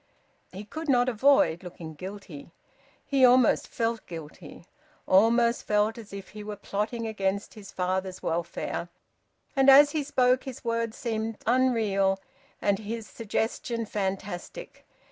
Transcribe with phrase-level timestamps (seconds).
[0.51, 2.49] He could not avoid looking guilty.
[3.05, 4.65] He almost felt guilty,
[5.07, 8.89] almost felt as if he were plotting against his father's welfare.
[9.55, 12.19] And as he spoke his words seemed unreal
[12.59, 14.87] and his suggestion fantastic.